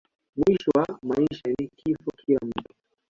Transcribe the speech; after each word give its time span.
mwisho 0.37 0.71
wa 0.75 0.99
maisha 1.03 1.47
ni 1.59 1.67
kifo 1.75 2.11
kila 2.17 2.39
mtu 2.45 2.73